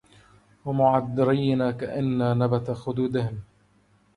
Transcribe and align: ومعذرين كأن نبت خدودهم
ومعذرين 0.65 1.71
كأن 1.71 2.37
نبت 2.39 2.71
خدودهم 2.71 3.39